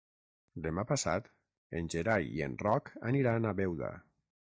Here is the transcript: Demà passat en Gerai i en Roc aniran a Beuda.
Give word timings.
Demà 0.67 0.85
passat 0.91 1.29
en 1.81 1.91
Gerai 1.97 2.27
i 2.41 2.45
en 2.49 2.59
Roc 2.67 2.93
aniran 3.11 3.51
a 3.53 3.57
Beuda. 3.65 3.97